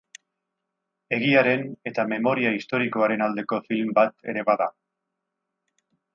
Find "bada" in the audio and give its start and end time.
4.51-4.71